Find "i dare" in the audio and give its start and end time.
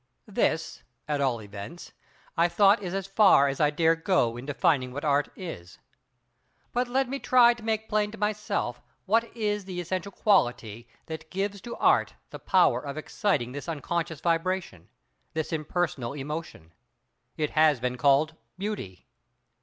3.61-3.95